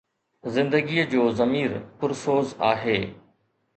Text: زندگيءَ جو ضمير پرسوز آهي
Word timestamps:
زندگيءَ 0.55 1.05
جو 1.11 1.21
ضمير 1.39 1.71
پرسوز 1.99 2.49
آهي 2.71 2.99